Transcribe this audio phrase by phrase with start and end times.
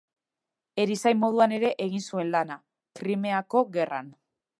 [0.83, 2.57] Erizain moduan ere egin zuen lana,
[3.01, 4.11] Krimeako Gerran.